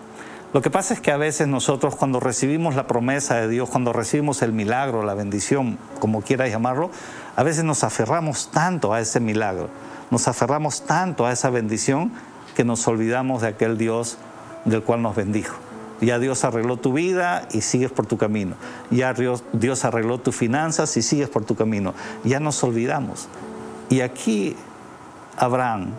Lo 0.51 0.63
que 0.63 0.71
pasa 0.71 0.95
es 0.95 0.99
que 0.99 1.11
a 1.11 1.17
veces 1.17 1.47
nosotros 1.47 1.95
cuando 1.95 2.19
recibimos 2.19 2.73
la 2.73 2.87
promesa 2.87 3.35
de 3.35 3.47
Dios, 3.47 3.69
cuando 3.69 3.93
recibimos 3.93 4.41
el 4.41 4.51
milagro, 4.51 5.03
la 5.03 5.13
bendición, 5.13 5.77
como 5.99 6.21
quiera 6.21 6.47
llamarlo, 6.47 6.89
a 7.35 7.43
veces 7.43 7.63
nos 7.63 7.83
aferramos 7.83 8.49
tanto 8.49 8.91
a 8.91 8.99
ese 8.99 9.19
milagro, 9.19 9.69
nos 10.09 10.27
aferramos 10.27 10.87
tanto 10.87 11.27
a 11.27 11.31
esa 11.31 11.51
bendición 11.51 12.11
que 12.55 12.63
nos 12.63 12.87
olvidamos 12.87 13.43
de 13.43 13.49
aquel 13.49 13.77
Dios 13.77 14.17
del 14.65 14.81
cual 14.81 15.03
nos 15.03 15.15
bendijo. 15.15 15.55
Ya 16.01 16.17
Dios 16.17 16.43
arregló 16.43 16.77
tu 16.77 16.93
vida 16.93 17.47
y 17.51 17.61
sigues 17.61 17.91
por 17.91 18.07
tu 18.07 18.17
camino. 18.17 18.55
Ya 18.89 19.13
Dios 19.13 19.85
arregló 19.85 20.17
tus 20.17 20.35
finanzas 20.35 20.97
y 20.97 21.03
sigues 21.03 21.29
por 21.29 21.45
tu 21.45 21.55
camino. 21.55 21.93
Ya 22.23 22.39
nos 22.39 22.63
olvidamos. 22.63 23.27
Y 23.89 24.01
aquí 24.01 24.55
Abraham 25.37 25.91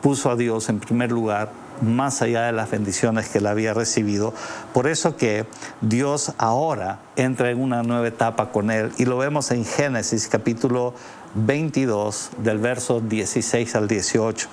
puso 0.00 0.30
a 0.30 0.36
Dios 0.36 0.68
en 0.68 0.78
primer 0.78 1.10
lugar 1.12 1.61
más 1.82 2.22
allá 2.22 2.42
de 2.42 2.52
las 2.52 2.70
bendiciones 2.70 3.28
que 3.28 3.38
él 3.38 3.46
había 3.46 3.74
recibido. 3.74 4.32
Por 4.72 4.86
eso 4.86 5.16
que 5.16 5.46
Dios 5.80 6.32
ahora 6.38 7.00
entra 7.16 7.50
en 7.50 7.60
una 7.60 7.82
nueva 7.82 8.08
etapa 8.08 8.50
con 8.50 8.70
él 8.70 8.92
y 8.96 9.04
lo 9.04 9.18
vemos 9.18 9.50
en 9.50 9.64
Génesis 9.64 10.28
capítulo 10.28 10.94
22 11.34 12.30
del 12.38 12.58
verso 12.58 13.00
16 13.00 13.74
al 13.74 13.88
18. 13.88 14.48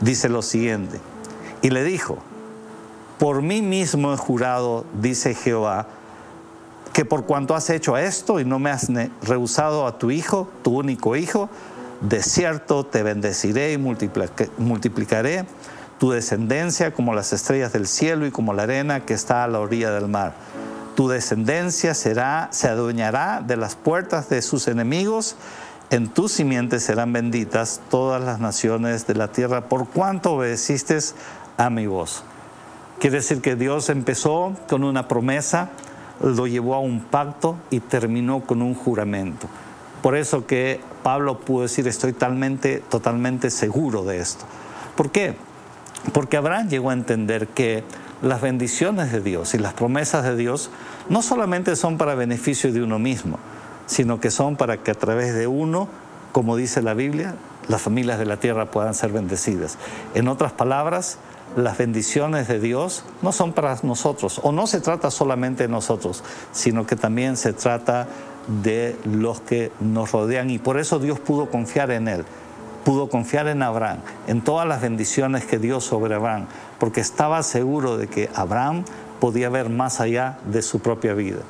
Dice 0.00 0.28
lo 0.28 0.42
siguiente, 0.42 1.00
y 1.62 1.70
le 1.70 1.84
dijo, 1.84 2.18
por 3.18 3.40
mí 3.40 3.62
mismo 3.62 4.12
he 4.12 4.16
jurado, 4.16 4.84
dice 5.00 5.34
Jehová, 5.34 5.86
que 6.92 7.04
por 7.04 7.24
cuanto 7.24 7.54
has 7.54 7.70
hecho 7.70 7.96
esto 7.96 8.40
y 8.40 8.44
no 8.44 8.58
me 8.58 8.70
has 8.70 8.88
rehusado 9.22 9.86
a 9.86 9.98
tu 9.98 10.10
hijo, 10.10 10.48
tu 10.62 10.78
único 10.78 11.16
hijo, 11.16 11.48
de 12.00 12.22
cierto 12.22 12.84
te 12.84 13.02
bendeciré 13.02 13.72
y 13.72 13.78
multiplicaré 13.78 15.46
tu 16.02 16.10
descendencia 16.10 16.92
como 16.92 17.14
las 17.14 17.32
estrellas 17.32 17.72
del 17.72 17.86
cielo 17.86 18.26
y 18.26 18.32
como 18.32 18.52
la 18.54 18.64
arena 18.64 19.06
que 19.06 19.14
está 19.14 19.44
a 19.44 19.46
la 19.46 19.60
orilla 19.60 19.92
del 19.92 20.08
mar. 20.08 20.34
Tu 20.96 21.06
descendencia 21.06 21.94
será, 21.94 22.48
se 22.50 22.66
adueñará 22.66 23.40
de 23.40 23.56
las 23.56 23.76
puertas 23.76 24.28
de 24.28 24.42
sus 24.42 24.66
enemigos. 24.66 25.36
En 25.90 26.08
tu 26.08 26.28
simiente 26.28 26.80
serán 26.80 27.12
benditas 27.12 27.80
todas 27.88 28.20
las 28.20 28.40
naciones 28.40 29.06
de 29.06 29.14
la 29.14 29.28
tierra 29.28 29.68
por 29.68 29.86
cuanto 29.86 30.32
obedeciste 30.32 30.98
a 31.56 31.70
mi 31.70 31.86
voz. 31.86 32.24
Quiere 32.98 33.18
decir 33.18 33.40
que 33.40 33.54
Dios 33.54 33.88
empezó 33.88 34.56
con 34.68 34.82
una 34.82 35.06
promesa, 35.06 35.68
lo 36.20 36.48
llevó 36.48 36.74
a 36.74 36.80
un 36.80 36.98
pacto 36.98 37.54
y 37.70 37.78
terminó 37.78 38.40
con 38.40 38.60
un 38.60 38.74
juramento. 38.74 39.46
Por 40.02 40.16
eso 40.16 40.48
que 40.48 40.80
Pablo 41.04 41.38
pudo 41.38 41.62
decir, 41.62 41.86
estoy 41.86 42.12
totalmente, 42.12 42.82
totalmente 42.90 43.50
seguro 43.50 44.02
de 44.02 44.18
esto. 44.18 44.44
¿Por 44.96 45.12
qué? 45.12 45.36
Porque 46.12 46.36
Abraham 46.36 46.68
llegó 46.68 46.90
a 46.90 46.94
entender 46.94 47.46
que 47.48 47.84
las 48.22 48.40
bendiciones 48.40 49.12
de 49.12 49.20
Dios 49.20 49.54
y 49.54 49.58
las 49.58 49.74
promesas 49.74 50.24
de 50.24 50.36
Dios 50.36 50.70
no 51.08 51.22
solamente 51.22 51.76
son 51.76 51.98
para 51.98 52.14
beneficio 52.14 52.72
de 52.72 52.82
uno 52.82 52.98
mismo, 52.98 53.38
sino 53.86 54.20
que 54.20 54.30
son 54.30 54.56
para 54.56 54.78
que 54.78 54.90
a 54.90 54.94
través 54.94 55.34
de 55.34 55.46
uno, 55.46 55.88
como 56.32 56.56
dice 56.56 56.82
la 56.82 56.94
Biblia, 56.94 57.34
las 57.68 57.82
familias 57.82 58.18
de 58.18 58.26
la 58.26 58.38
tierra 58.38 58.70
puedan 58.70 58.94
ser 58.94 59.12
bendecidas. 59.12 59.78
En 60.14 60.28
otras 60.28 60.52
palabras, 60.52 61.18
las 61.56 61.78
bendiciones 61.78 62.48
de 62.48 62.58
Dios 62.58 63.04
no 63.20 63.32
son 63.32 63.52
para 63.52 63.76
nosotros, 63.82 64.40
o 64.42 64.52
no 64.52 64.66
se 64.66 64.80
trata 64.80 65.10
solamente 65.10 65.64
de 65.64 65.68
nosotros, 65.68 66.24
sino 66.52 66.86
que 66.86 66.96
también 66.96 67.36
se 67.36 67.52
trata 67.52 68.08
de 68.62 68.96
los 69.04 69.40
que 69.40 69.70
nos 69.80 70.12
rodean 70.12 70.50
y 70.50 70.58
por 70.58 70.78
eso 70.78 70.98
Dios 70.98 71.20
pudo 71.20 71.48
confiar 71.48 71.90
en 71.92 72.08
Él 72.08 72.24
pudo 72.84 73.08
confiar 73.08 73.48
en 73.48 73.62
Abraham, 73.62 73.98
en 74.26 74.42
todas 74.42 74.66
las 74.66 74.80
bendiciones 74.80 75.44
que 75.44 75.58
dio 75.58 75.80
sobre 75.80 76.14
Abraham, 76.14 76.46
porque 76.78 77.00
estaba 77.00 77.42
seguro 77.42 77.96
de 77.96 78.08
que 78.08 78.28
Abraham 78.34 78.84
podía 79.20 79.48
ver 79.48 79.68
más 79.68 80.00
allá 80.00 80.38
de 80.46 80.62
su 80.62 80.80
propia 80.80 81.14
vida. 81.14 81.40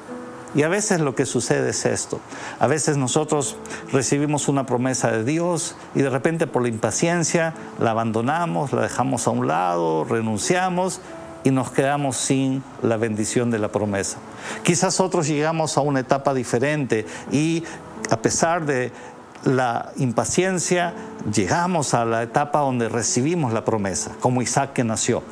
Y 0.55 0.65
a 0.65 0.69
veces 0.69 1.01
lo 1.01 1.15
que 1.15 1.25
sucede 1.25 1.71
es 1.71 1.87
esto. 1.87 2.21
A 2.61 2.67
veces 2.67 2.99
nosotros 2.99 3.57
recibimos 3.91 4.49
una 4.49 4.67
promesa 4.67 5.11
de 5.11 5.25
Dios 5.25 5.77
y 5.95 6.03
de 6.03 6.11
repente 6.11 6.47
por 6.47 6.63
la 6.63 6.69
impaciencia 6.69 7.55
la 7.81 7.93
abandonamos, 7.93 8.73
la 8.75 8.83
dejamos 8.83 9.27
a 9.27 9.31
un 9.31 9.47
lado, 9.47 10.05
renunciamos 10.05 11.01
y 11.45 11.51
nos 11.51 11.71
quedamos 11.71 12.19
sin 12.19 12.63
la 12.83 12.99
bendición 12.99 13.51
de 13.51 13.59
la 13.59 13.69
promesa. 13.69 14.19
Quizás 14.63 15.01
otros 15.01 15.27
llegamos 15.27 15.79
a 15.79 15.81
una 15.81 16.01
etapa 16.01 16.35
diferente 16.35 17.07
y 17.31 17.65
a 18.11 18.19
pesar 18.19 18.67
de 18.67 18.93
la 19.45 19.93
impaciencia, 19.97 20.95
llegamos 21.33 21.95
a 21.95 22.05
la 22.05 22.23
etapa 22.23 22.61
donde 22.61 22.89
recibimos 22.89 23.53
la 23.53 23.65
promesa, 23.65 24.13
como 24.21 24.43
Isaac 24.43 24.73
que 24.73 24.85
nació. 24.85 25.23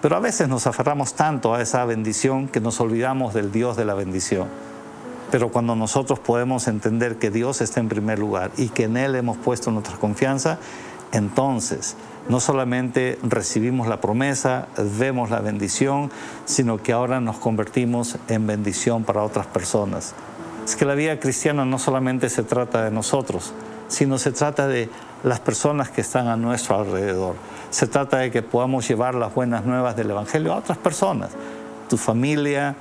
Pero 0.00 0.16
a 0.16 0.20
veces 0.20 0.48
nos 0.48 0.66
aferramos 0.66 1.14
tanto 1.14 1.54
a 1.54 1.62
esa 1.62 1.84
bendición 1.84 2.48
que 2.48 2.60
nos 2.60 2.80
olvidamos 2.80 3.34
del 3.34 3.50
Dios 3.50 3.76
de 3.76 3.84
la 3.84 3.94
bendición. 3.94 4.46
Pero 5.30 5.50
cuando 5.50 5.74
nosotros 5.76 6.18
podemos 6.20 6.68
entender 6.68 7.18
que 7.18 7.30
Dios 7.30 7.60
está 7.60 7.80
en 7.80 7.88
primer 7.88 8.18
lugar 8.18 8.50
y 8.56 8.68
que 8.68 8.84
en 8.84 8.96
Él 8.96 9.14
hemos 9.14 9.36
puesto 9.36 9.70
nuestra 9.70 9.96
confianza, 9.96 10.58
entonces 11.12 11.96
no 12.28 12.40
solamente 12.40 13.18
recibimos 13.22 13.88
la 13.88 14.00
promesa, 14.00 14.68
vemos 14.98 15.30
la 15.30 15.40
bendición, 15.40 16.10
sino 16.44 16.78
que 16.78 16.92
ahora 16.92 17.20
nos 17.20 17.38
convertimos 17.38 18.16
en 18.28 18.46
bendición 18.46 19.04
para 19.04 19.22
otras 19.22 19.46
personas. 19.46 20.14
Es 20.68 20.76
que 20.76 20.84
la 20.84 20.94
vida 20.94 21.18
cristiana 21.18 21.64
no 21.64 21.78
solamente 21.78 22.28
se 22.28 22.42
trata 22.42 22.84
de 22.84 22.90
nosotros, 22.90 23.54
sino 23.88 24.18
se 24.18 24.32
trata 24.32 24.68
de 24.68 24.90
las 25.24 25.40
personas 25.40 25.88
que 25.88 26.02
están 26.02 26.28
a 26.28 26.36
nuestro 26.36 26.76
alrededor. 26.76 27.36
Se 27.70 27.86
trata 27.86 28.18
de 28.18 28.30
que 28.30 28.42
podamos 28.42 28.86
llevar 28.86 29.14
las 29.14 29.34
buenas 29.34 29.64
nuevas 29.64 29.96
del 29.96 30.10
Evangelio 30.10 30.52
a 30.52 30.56
otras 30.56 30.76
personas, 30.76 31.30
tu 31.88 31.96
familia, 31.96 32.76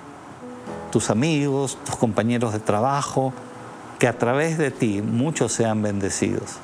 tus 0.92 1.10
amigos, 1.10 1.78
tus 1.86 1.96
compañeros 1.96 2.52
de 2.52 2.60
trabajo, 2.60 3.32
que 4.00 4.10
a 4.10 4.18
través 4.18 4.58
de 4.58 4.70
ti 4.70 5.02
muchos 5.02 5.54
sean 5.54 5.82
bendecidos. 5.82 6.58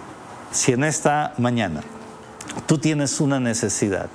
Si 0.52 0.74
en 0.74 0.84
esta 0.84 1.36
mañana 1.38 1.84
tú 2.66 2.80
tienes 2.80 3.22
una 3.22 3.40
necesidad, 3.40 4.10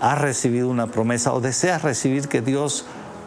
has 0.00 0.20
recibido 0.20 0.68
una 0.68 0.86
promesa 0.86 1.32
o 1.32 1.40
deseas 1.40 1.82
recibir 1.82 2.28
que 2.28 2.40
Dios 2.40 2.86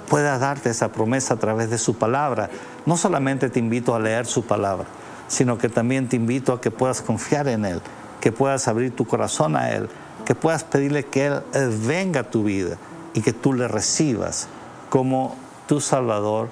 pueda 0.10 0.40
darte 0.40 0.70
esa 0.70 0.94
promesa 0.94 1.34
a 1.34 1.38
través 1.38 1.70
de 1.70 1.78
su 1.78 1.96
palabra, 1.96 2.50
no 2.86 2.98
solamente 2.98 3.50
te 3.50 3.60
invito 3.60 3.96
a 3.96 4.00
leer 4.00 4.26
su 4.26 4.46
palabra, 4.46 4.86
sino 5.28 5.58
que 5.58 5.70
también 5.70 6.08
te 6.08 6.16
invito 6.16 6.54
a 6.54 6.62
que 6.62 6.72
puedas 6.72 7.02
confiar 7.02 7.48
en 7.48 7.66
Él, 7.66 7.82
que 8.22 8.32
puedas 8.32 8.68
abrir 8.68 8.96
tu 8.96 9.06
corazón 9.06 9.56
a 9.56 9.72
Él, 9.72 9.90
que 10.26 10.36
puedas 10.36 10.64
pedirle 10.64 11.06
que 11.06 11.28
Él 11.28 11.42
venga 11.86 12.22
a 12.22 12.30
tu 12.30 12.44
vida 12.44 12.78
y 13.14 13.22
que 13.22 13.34
tú 13.34 13.54
le 13.54 13.68
recibas 13.68 14.48
como 14.90 15.36
tu 15.68 15.82
Salvador 15.82 16.50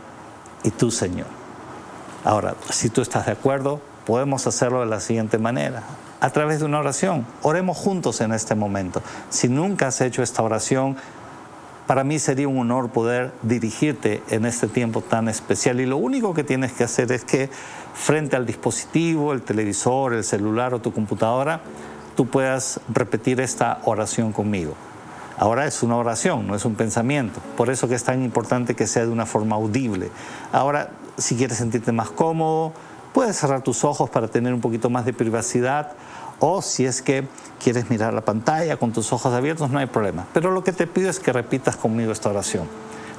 y 0.63 0.71
tu 0.71 0.91
Señor. 0.91 1.27
Ahora, 2.23 2.55
si 2.69 2.89
tú 2.89 3.01
estás 3.01 3.25
de 3.25 3.33
acuerdo, 3.33 3.81
podemos 4.05 4.47
hacerlo 4.47 4.79
de 4.79 4.85
la 4.87 4.99
siguiente 4.99 5.37
manera. 5.37 5.83
a 6.23 6.29
través 6.29 6.59
de 6.59 6.65
una 6.65 6.79
oración. 6.79 7.27
Oremos 7.41 7.75
juntos 7.75 8.21
en 8.21 8.31
este 8.31 8.55
momento. 8.55 9.01
Si 9.29 9.49
nunca 9.49 9.87
has 9.87 9.99
hecho 9.99 10.23
esta 10.23 10.41
oración, 10.41 10.95
para 11.87 12.03
mí 12.03 12.19
sería 12.19 12.47
un 12.47 12.57
honor 12.59 12.89
poder 12.89 13.31
dirigirte 13.41 14.23
en 14.29 14.45
este 14.45 14.67
tiempo 14.67 15.01
tan 15.01 15.27
especial. 15.27 15.81
Y 15.81 15.85
lo 15.85 15.97
único 15.97 16.33
que 16.33 16.43
tienes 16.43 16.71
que 16.73 16.83
hacer 16.83 17.11
es 17.11 17.25
que 17.25 17.49
frente 17.93 18.35
al 18.35 18.45
dispositivo, 18.45 19.33
el 19.33 19.41
televisor, 19.41 20.13
el 20.13 20.23
celular 20.23 20.73
o 20.73 20.79
tu 20.79 20.93
computadora, 20.93 21.61
tú 22.15 22.27
puedas 22.27 22.79
repetir 22.93 23.41
esta 23.41 23.81
oración 23.85 24.31
conmigo. 24.31 24.75
Ahora 25.37 25.65
es 25.65 25.83
una 25.83 25.97
oración, 25.97 26.47
no 26.47 26.55
es 26.55 26.63
un 26.63 26.75
pensamiento. 26.75 27.41
Por 27.57 27.69
eso 27.69 27.87
que 27.87 27.95
es 27.95 28.03
tan 28.03 28.23
importante 28.23 28.75
que 28.75 28.87
sea 28.87 29.03
de 29.03 29.11
una 29.11 29.25
forma 29.25 29.55
audible. 29.55 30.09
Ahora, 30.51 30.91
si 31.17 31.35
quieres 31.35 31.57
sentirte 31.57 31.91
más 31.91 32.11
cómodo, 32.11 32.71
puedes 33.13 33.35
cerrar 33.35 33.61
tus 33.61 33.83
ojos 33.83 34.09
para 34.09 34.27
tener 34.27 34.53
un 34.53 34.61
poquito 34.61 34.89
más 34.89 35.05
de 35.05 35.13
privacidad 35.13 35.91
o 36.39 36.61
si 36.61 36.85
es 36.85 37.01
que 37.01 37.27
quieres 37.63 37.89
mirar 37.89 38.13
la 38.13 38.21
pantalla 38.21 38.77
con 38.77 38.91
tus 38.91 39.13
ojos 39.13 39.33
abiertos, 39.33 39.69
no 39.69 39.79
hay 39.79 39.85
problema. 39.85 40.27
Pero 40.33 40.51
lo 40.51 40.63
que 40.63 40.73
te 40.73 40.87
pido 40.87 41.09
es 41.09 41.19
que 41.19 41.31
repitas 41.31 41.75
conmigo 41.75 42.11
esta 42.11 42.29
oración. 42.29 42.67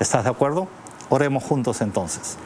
¿Estás 0.00 0.24
de 0.24 0.30
acuerdo? 0.30 0.68
Oremos 1.08 1.42
juntos 1.42 1.80
entonces. 1.80 2.36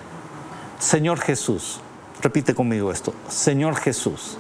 Señor 0.79 1.19
Jesús, 1.21 1.81
repite 2.23 2.55
conmigo 2.55 2.93
esto. 2.93 3.13
Señor 3.29 3.77
Jesús, 3.77 4.39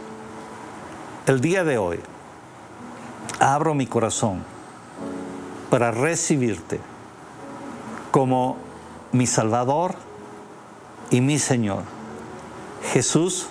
el 1.27 1.41
día 1.41 1.65
de 1.65 1.79
hoy 1.79 2.01
abro 3.41 3.75
mi 3.75 3.87
corazón 3.87 4.45
para 5.71 5.91
recibirte 5.91 6.81
como 8.11 8.57
mi 9.13 9.27
Salvador 9.27 9.95
y 11.11 11.21
mi 11.21 11.39
Señor. 11.39 11.83
Jesús, 12.93 13.49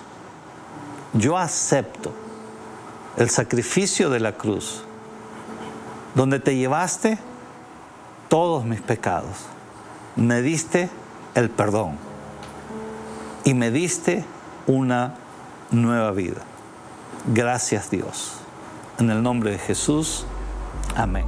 yo 1.12 1.36
acepto 1.36 2.12
el 3.18 3.30
sacrificio 3.30 4.10
de 4.10 4.20
la 4.20 4.32
cruz, 4.32 4.84
donde 6.14 6.38
te 6.38 6.56
llevaste 6.56 7.18
todos 8.28 8.64
mis 8.64 8.80
pecados, 8.80 9.46
me 10.14 10.40
diste 10.40 10.88
el 11.34 11.50
perdón 11.50 11.96
y 13.44 13.54
me 13.54 13.70
diste 13.72 14.24
una 14.66 15.14
nueva 15.72 16.12
vida. 16.12 16.42
Gracias 17.34 17.90
Dios. 17.90 18.34
En 18.98 19.10
el 19.10 19.22
nombre 19.22 19.50
de 19.50 19.58
Jesús. 19.58 20.24
Amén. 20.94 21.26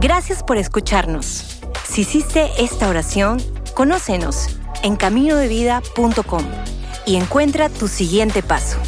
Gracias 0.00 0.42
por 0.42 0.56
escucharnos. 0.56 1.60
Si 1.88 2.02
hiciste 2.02 2.50
esta 2.58 2.88
oración, 2.88 3.40
conócenos 3.74 4.58
en 4.82 4.96
caminodevida.com 4.96 6.73
y 7.06 7.16
encuentra 7.16 7.68
tu 7.68 7.88
siguiente 7.88 8.42
paso. 8.42 8.78